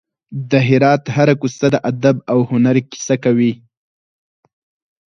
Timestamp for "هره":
1.15-1.35